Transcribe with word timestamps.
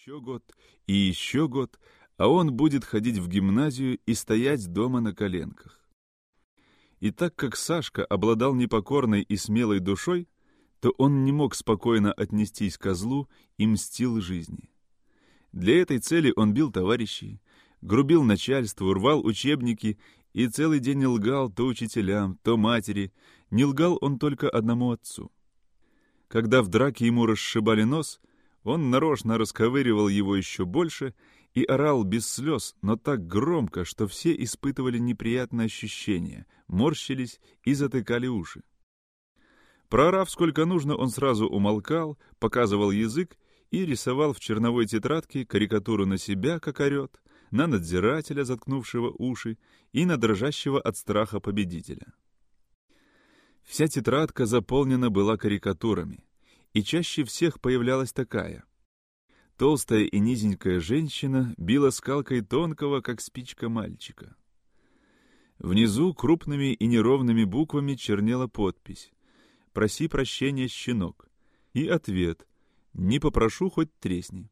Еще 0.00 0.18
год 0.18 0.42
и 0.86 0.94
еще 0.94 1.46
год, 1.46 1.78
а 2.16 2.28
он 2.28 2.54
будет 2.54 2.86
ходить 2.86 3.18
в 3.18 3.28
гимназию 3.28 3.98
и 4.06 4.14
стоять 4.14 4.66
дома 4.66 5.00
на 5.00 5.14
коленках. 5.14 5.78
И 7.00 7.10
так 7.10 7.36
как 7.36 7.54
Сашка 7.54 8.02
обладал 8.06 8.54
непокорной 8.54 9.20
и 9.20 9.36
смелой 9.36 9.78
душой, 9.78 10.26
то 10.80 10.94
он 10.96 11.26
не 11.26 11.32
мог 11.32 11.54
спокойно 11.54 12.14
отнестись 12.14 12.78
к 12.78 12.82
козлу 12.82 13.28
и 13.58 13.66
мстил 13.66 14.22
жизни. 14.22 14.70
Для 15.52 15.82
этой 15.82 15.98
цели 15.98 16.32
он 16.34 16.54
бил 16.54 16.72
товарищей, 16.72 17.42
грубил 17.82 18.22
начальству, 18.22 18.94
рвал 18.94 19.22
учебники 19.22 19.98
и 20.32 20.46
целый 20.46 20.78
день 20.80 21.04
лгал 21.04 21.50
то 21.50 21.66
учителям, 21.66 22.38
то 22.42 22.56
матери. 22.56 23.12
Не 23.50 23.66
лгал 23.66 23.98
он 24.00 24.18
только 24.18 24.48
одному 24.48 24.92
отцу. 24.92 25.30
Когда 26.26 26.62
в 26.62 26.68
драке 26.68 27.04
ему 27.04 27.26
расшибали 27.26 27.82
нос, 27.82 28.18
он 28.62 28.90
нарочно 28.90 29.38
расковыривал 29.38 30.08
его 30.08 30.36
еще 30.36 30.64
больше 30.64 31.14
и 31.54 31.64
орал 31.64 32.04
без 32.04 32.26
слез, 32.26 32.76
но 32.82 32.96
так 32.96 33.26
громко, 33.26 33.84
что 33.84 34.06
все 34.06 34.34
испытывали 34.34 34.98
неприятное 34.98 35.66
ощущение, 35.66 36.46
морщились 36.68 37.40
и 37.64 37.74
затыкали 37.74 38.26
уши. 38.26 38.62
Проорав 39.88 40.30
сколько 40.30 40.66
нужно, 40.66 40.94
он 40.94 41.10
сразу 41.10 41.48
умолкал, 41.48 42.16
показывал 42.38 42.92
язык 42.92 43.36
и 43.70 43.84
рисовал 43.84 44.32
в 44.32 44.40
черновой 44.40 44.86
тетрадке 44.86 45.44
карикатуру 45.44 46.06
на 46.06 46.16
себя, 46.16 46.60
как 46.60 46.78
орет, 46.80 47.20
на 47.50 47.66
надзирателя, 47.66 48.44
заткнувшего 48.44 49.12
уши, 49.18 49.58
и 49.92 50.04
на 50.04 50.16
дрожащего 50.16 50.80
от 50.80 50.96
страха 50.96 51.40
победителя. 51.40 52.12
Вся 53.64 53.88
тетрадка 53.88 54.46
заполнена 54.46 55.10
была 55.10 55.36
карикатурами, 55.36 56.24
и 56.72 56.82
чаще 56.82 57.24
всех 57.24 57.60
появлялась 57.60 58.12
такая. 58.12 58.64
Толстая 59.56 60.04
и 60.04 60.18
низенькая 60.18 60.80
женщина 60.80 61.54
била 61.58 61.90
скалкой 61.90 62.40
тонкого, 62.40 63.00
как 63.00 63.20
спичка 63.20 63.68
мальчика. 63.68 64.36
Внизу 65.58 66.14
крупными 66.14 66.72
и 66.72 66.86
неровными 66.86 67.44
буквами 67.44 67.94
чернела 67.94 68.46
подпись 68.46 69.12
«Проси 69.74 70.08
прощения, 70.08 70.68
щенок» 70.68 71.28
и 71.74 71.86
ответ 71.86 72.46
«Не 72.94 73.18
попрошу, 73.20 73.68
хоть 73.68 73.94
тресни». 73.98 74.50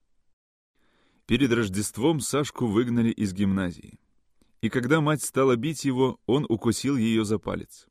Перед 1.27 1.53
Рождеством 1.53 2.21
Сашку 2.21 2.67
выгнали 2.67 3.11
из 3.11 3.33
гимназии. 3.33 3.99
И 4.61 4.69
когда 4.69 5.01
мать 5.01 5.23
стала 5.23 5.57
бить 5.57 5.85
его, 5.85 6.21
он 6.27 6.45
укусил 6.49 6.97
ее 6.97 7.25
за 7.25 7.39
палец. 7.39 7.87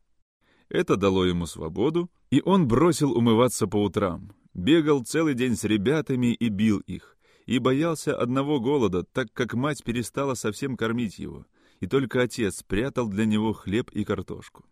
Это 0.70 0.98
дало 0.98 1.26
ему 1.26 1.46
свободу, 1.46 2.10
и 2.30 2.42
он 2.44 2.68
бросил 2.68 3.12
умываться 3.12 3.68
по 3.68 3.82
утрам, 3.82 4.34
бегал 4.54 5.04
целый 5.04 5.34
день 5.34 5.56
с 5.56 5.64
ребятами 5.64 6.34
и 6.34 6.50
бил 6.50 6.80
их, 6.80 7.18
и 7.46 7.60
боялся 7.60 8.16
одного 8.16 8.60
голода, 8.60 9.04
так 9.04 9.32
как 9.34 9.54
мать 9.54 9.84
перестала 9.84 10.34
совсем 10.34 10.76
кормить 10.76 11.20
его, 11.20 11.46
и 11.80 11.88
только 11.88 12.22
отец 12.22 12.64
прятал 12.64 13.08
для 13.08 13.26
него 13.26 13.54
хлеб 13.54 13.90
и 13.92 14.04
картошку. 14.04 14.66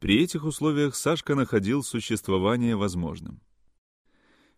При 0.00 0.22
этих 0.22 0.44
условиях 0.44 0.96
Сашка 0.96 1.34
находил 1.34 1.82
существование 1.82 2.76
возможным. 2.76 3.40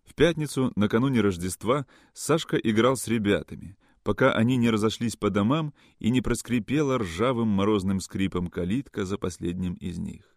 В 0.04 0.14
пятницу, 0.14 0.72
накануне 0.76 1.20
Рождества, 1.20 1.86
Сашка 2.14 2.56
играл 2.56 2.96
с 2.96 3.08
ребятами, 3.08 3.76
пока 4.04 4.32
они 4.32 4.56
не 4.56 4.70
разошлись 4.70 5.16
по 5.16 5.30
домам 5.30 5.74
и 5.98 6.10
не 6.10 6.20
проскрипела 6.20 6.98
ржавым 6.98 7.48
морозным 7.48 7.98
скрипом 7.98 8.46
калитка 8.46 9.04
за 9.04 9.18
последним 9.18 9.74
из 9.74 9.98
них. 9.98 10.35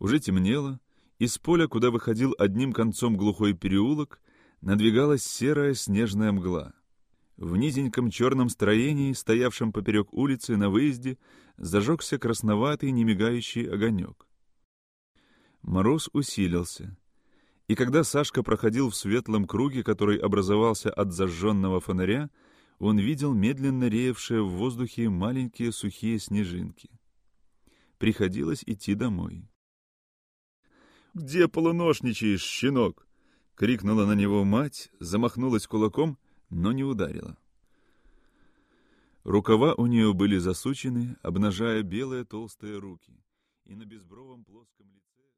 Уже 0.00 0.18
темнело, 0.18 0.80
из 1.20 1.38
поля, 1.38 1.68
куда 1.68 1.92
выходил 1.92 2.34
одним 2.38 2.72
концом 2.72 3.16
глухой 3.16 3.54
переулок, 3.54 4.20
надвигалась 4.60 5.22
серая 5.22 5.74
снежная 5.74 6.32
мгла. 6.32 6.74
В 7.36 7.56
низеньком 7.56 8.10
черном 8.10 8.48
строении, 8.48 9.12
стоявшем 9.12 9.72
поперек 9.72 10.12
улицы 10.12 10.56
на 10.56 10.70
выезде, 10.70 11.18
зажегся 11.56 12.18
красноватый 12.18 12.90
немигающий 12.90 13.70
огонек. 13.70 14.26
Мороз 15.62 16.10
усилился— 16.12 16.96
и 17.70 17.76
когда 17.76 18.02
Сашка 18.02 18.42
проходил 18.42 18.90
в 18.90 18.96
светлом 18.96 19.46
круге, 19.46 19.84
который 19.84 20.18
образовался 20.18 20.90
от 20.90 21.12
зажженного 21.12 21.78
фонаря, 21.78 22.28
он 22.80 22.98
видел 22.98 23.32
медленно 23.32 23.84
реевшие 23.84 24.42
в 24.42 24.50
воздухе 24.50 25.08
маленькие 25.08 25.70
сухие 25.70 26.18
снежинки. 26.18 26.90
Приходилось 27.98 28.64
идти 28.66 28.96
домой. 28.96 29.48
«Где 31.14 31.48
полуношничаешь, 31.48 32.42
щенок?»— 32.42 33.06
крикнула 33.56 34.06
на 34.06 34.12
него 34.12 34.44
мать, 34.44 34.90
замахнулась 35.00 35.66
кулаком, 35.66 36.18
но 36.50 36.70
не 36.72 36.84
ударила. 36.84 37.36
Рукава 39.24 39.74
у 39.74 39.86
нее 39.86 40.14
были 40.14 40.38
засучены, 40.38 41.16
обнажая 41.22 41.82
белые 41.82 42.24
толстые 42.24 42.78
руки, 42.78 43.12
и 43.64 43.74
на 43.74 43.84
безбровом 43.84 44.44
плоском 44.44 44.86
лице 44.92 45.19